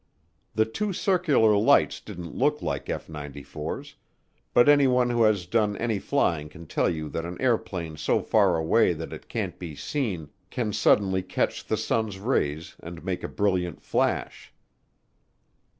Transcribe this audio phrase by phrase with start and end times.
[0.55, 3.97] The two circular lights didn't look like F 94's,
[4.51, 8.57] but anyone who has done any flying can tell you that an airplane so far
[8.57, 13.27] away that it can't be seen can suddenly catch the sun's rays and make a
[13.27, 14.51] brilliant flash.